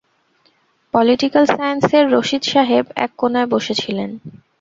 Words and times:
Political 0.93 1.45
সায়েন্সের 1.49 2.05
রশিদ 2.13 2.43
সাহেব 2.53 2.85
এক 2.95 3.11
কোণায় 3.17 3.49
বসেছিলেন। 3.53 4.09